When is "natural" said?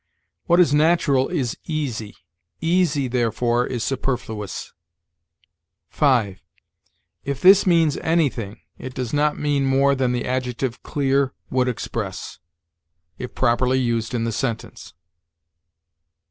0.73-1.29